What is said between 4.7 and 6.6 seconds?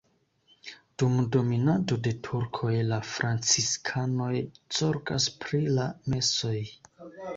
zorgas pri la mesoj.